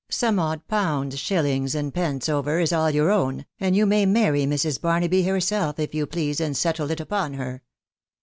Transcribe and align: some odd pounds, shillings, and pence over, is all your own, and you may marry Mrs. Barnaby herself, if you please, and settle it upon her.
some 0.09 0.39
odd 0.39 0.67
pounds, 0.67 1.19
shillings, 1.19 1.75
and 1.75 1.93
pence 1.93 2.27
over, 2.27 2.57
is 2.59 2.73
all 2.73 2.89
your 2.89 3.11
own, 3.11 3.45
and 3.59 3.75
you 3.75 3.85
may 3.85 4.03
marry 4.03 4.45
Mrs. 4.47 4.81
Barnaby 4.81 5.21
herself, 5.21 5.77
if 5.77 5.93
you 5.93 6.07
please, 6.07 6.39
and 6.39 6.57
settle 6.57 6.89
it 6.89 6.99
upon 6.99 7.35
her. 7.35 7.61